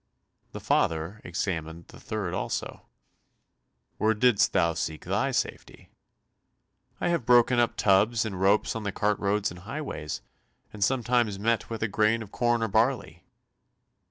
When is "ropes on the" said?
8.41-8.91